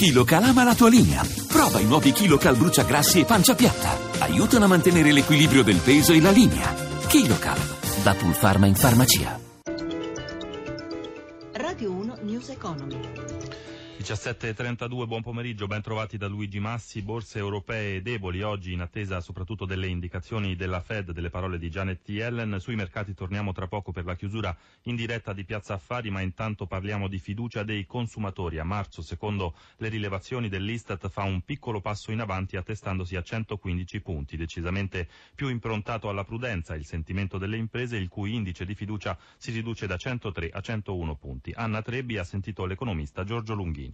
[0.00, 1.22] KiloCal ama la tua linea.
[1.46, 3.98] Prova i nuovi KiloCal bruciagrassi e pancia piatta.
[4.20, 6.74] Aiutano a mantenere l'equilibrio del peso e la linea.
[7.06, 7.58] KiloCal,
[8.02, 9.38] da Pulpharma in farmacia.
[11.52, 12.98] Radio 1 News Economy.
[14.00, 17.02] 17.32, buon pomeriggio, ben trovati da Luigi Massi.
[17.02, 22.08] Borse europee deboli oggi in attesa soprattutto delle indicazioni della Fed, delle parole di Janet
[22.08, 22.56] Yellen.
[22.60, 26.66] Sui mercati torniamo tra poco per la chiusura in diretta di Piazza Affari, ma intanto
[26.66, 28.58] parliamo di fiducia dei consumatori.
[28.58, 34.00] A marzo, secondo le rilevazioni dell'Istat, fa un piccolo passo in avanti attestandosi a 115
[34.00, 39.18] punti, decisamente più improntato alla prudenza il sentimento delle imprese, il cui indice di fiducia
[39.36, 41.52] si riduce da 103 a 101 punti.
[41.54, 43.88] Anna Trebbi ha sentito l'economista Giorgio Lunghini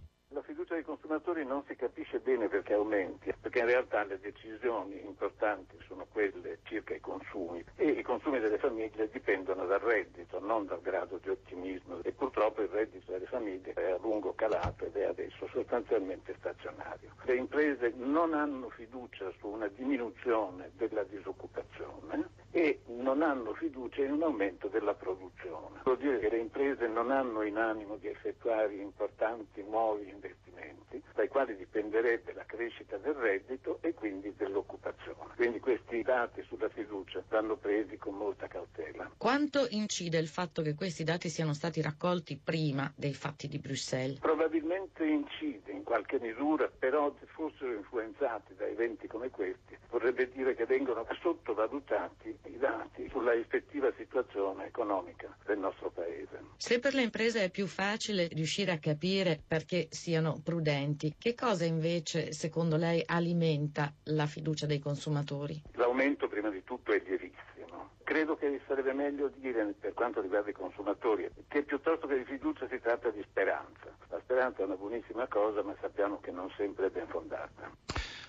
[1.27, 6.59] consumatori non si capisce bene perché aumenti, perché in realtà le decisioni importanti sono quelle
[6.63, 11.29] circa i consumi e i consumi delle famiglie dipendono dal reddito, non dal grado di
[11.29, 16.33] ottimismo e purtroppo il reddito delle famiglie è a lungo calato ed è adesso sostanzialmente
[16.37, 17.11] stazionario.
[17.23, 24.13] Le imprese non hanno fiducia su una diminuzione della disoccupazione e non hanno fiducia in
[24.13, 25.81] un aumento della produzione.
[25.83, 31.27] Vuol dire che le imprese non hanno in animo di effettuare importanti nuovi investimenti dai
[31.27, 35.33] quali dipenderebbe la crescita del reddito e quindi dell'occupazione.
[35.35, 39.11] Quindi questi dati sulla fiducia vanno presi con molta cautela.
[39.17, 44.19] Quanto incide il fatto che questi dati siano stati raccolti prima dei fatti di Bruxelles?
[44.19, 44.66] Probabilmente
[45.05, 50.65] incide in qualche misura, però se fossero influenzati da eventi come questi, vorrebbe dire che
[50.65, 56.39] vengono sottovalutati i dati sulla effettiva situazione economica del nostro Paese.
[56.57, 61.65] Se per le imprese è più facile riuscire a capire perché siano prudenti, che cosa
[61.65, 65.61] invece secondo lei alimenta la fiducia dei consumatori?
[65.73, 67.91] L'aumento prima di tutto è lievissimo.
[68.03, 72.67] Credo che sarebbe meglio dire, per quanto riguarda i consumatori, che piuttosto che di fiducia
[72.69, 73.95] si tratta di speranza.
[74.27, 77.71] Speranza è una buonissima cosa, ma sappiamo che non sempre è ben fondata.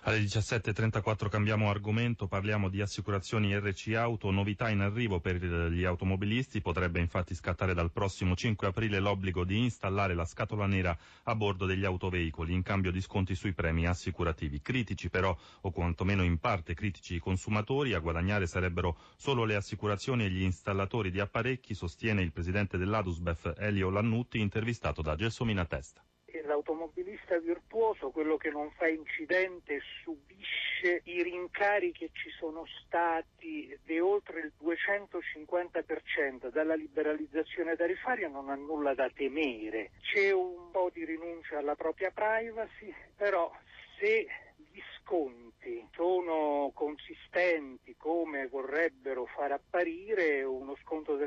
[0.02, 6.60] Alle 17.34 cambiamo argomento, parliamo di assicurazioni RC Auto, novità in arrivo per gli automobilisti,
[6.60, 11.66] potrebbe infatti scattare dal prossimo 5 aprile l'obbligo di installare la scatola nera a bordo
[11.66, 14.62] degli autoveicoli in cambio di sconti sui premi assicurativi.
[14.62, 20.24] Critici però, o quantomeno in parte critici i consumatori, a guadagnare sarebbero solo le assicurazioni
[20.24, 26.02] e gli installatori di apparecchi, sostiene il presidente dell'Adusbef Elio Lannutti, intervistato da Gelsomina Testa
[26.48, 34.00] l'automobilista virtuoso, quello che non fa incidente, subisce i rincari che ci sono stati di
[34.00, 39.90] oltre il 250% dalla liberalizzazione tariffaria non ha nulla da temere.
[40.00, 43.54] C'è un po' di rinuncia alla propria privacy, però
[43.98, 44.26] se
[44.56, 49.97] gli sconti sono consistenti come vorrebbero far apparire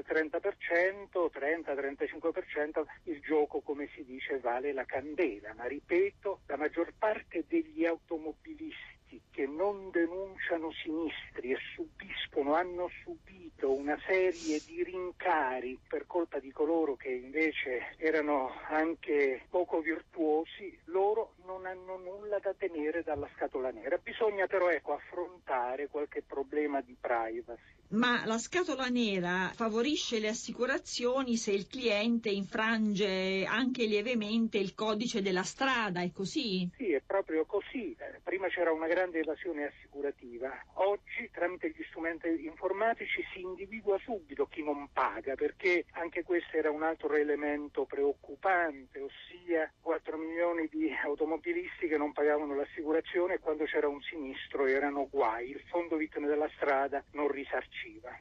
[0.01, 6.93] del 30%, 30-35%, il gioco come si dice vale la candela, ma ripeto, la maggior
[6.97, 9.00] parte degli automobilisti
[9.31, 16.51] che non denunciano sinistri e subiscono, hanno subito una serie di rincari per colpa di
[16.51, 23.71] coloro che invece erano anche poco virtuosi, loro non hanno nulla da temere dalla scatola
[23.71, 23.97] nera.
[23.97, 27.79] Bisogna però ecco, affrontare qualche problema di privacy.
[27.89, 35.21] Ma la scatola nera favorisce le assicurazioni se il cliente infrange anche lievemente il codice
[35.21, 36.69] della strada, è così?
[36.77, 37.93] Sì, è proprio così.
[37.99, 44.45] Eh, prima c'era una grande evasione assicurativa, oggi tramite gli strumenti informatici si individua subito
[44.45, 50.93] chi non paga, perché anche questo era un altro elemento preoccupante, ossia 4 milioni di
[51.03, 56.27] automobilisti che non pagavano l'assicurazione e quando c'era un sinistro erano guai, il fondo vittime
[56.27, 58.15] della strada non risarciva.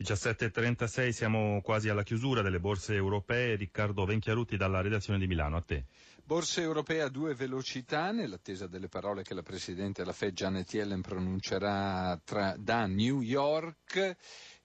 [0.00, 3.56] 17.36 siamo quasi alla chiusura delle borse europee.
[3.56, 5.86] Riccardo Venchiarutti dalla redazione di Milano, a te.
[6.22, 11.00] Borsa europea a due velocità, nell'attesa delle parole che la Presidente della Fed Janet Yellen
[11.00, 14.16] pronuncerà tra, da New York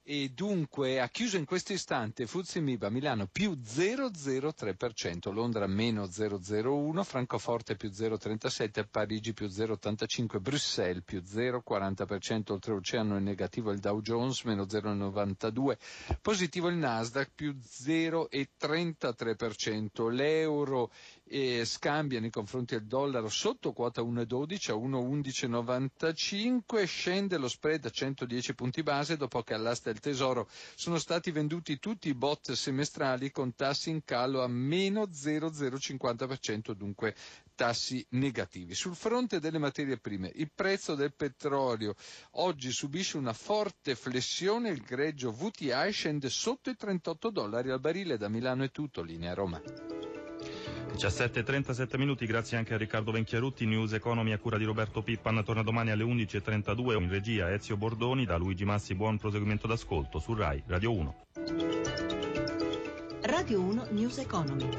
[0.06, 7.04] e dunque ha chiuso in questo istante Fuzzi Miba Milano più 0,03%, Londra meno 0,01%,
[7.04, 14.44] Francoforte più 0,37%, Parigi più 0,85%, Bruxelles più 0,40%, oltreoceano è negativo il Dow Jones
[14.44, 15.78] meno 0,92%,
[16.22, 20.92] positivo il Nasdaq più 0,33%, l'euro
[21.26, 27.90] eh, scambia nei confronti del dollaro sotto quota 1,12 a 1,1195, scende lo spread a
[27.90, 33.32] 110 punti base dopo che all'asta del Tesoro sono stati venduti tutti i bot semestrali
[33.32, 37.16] con tassi in calo a meno 0,050%, dunque
[37.56, 38.74] tassi negativi.
[38.74, 41.96] Sul fronte delle materie prime, il prezzo del petrolio
[42.32, 48.18] oggi subisce una forte flessione, il greggio VTI scende sotto i 38 dollari al barile,
[48.18, 49.93] da Milano è tutto, linea Roma.
[50.94, 55.64] 17.37 minuti, grazie anche a Riccardo Venchiarutti, News Economy a cura di Roberto Pippan, torna
[55.64, 60.64] domani alle 11.32 in regia Ezio Bordoni, da Luigi Massi buon proseguimento d'ascolto su RAI
[60.68, 61.16] Radio 1.
[63.24, 64.70] Radio 1 News Economy.